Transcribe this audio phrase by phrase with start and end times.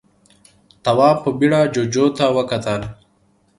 [0.83, 2.81] تواب په بيړه جُوجُو ته وکتل.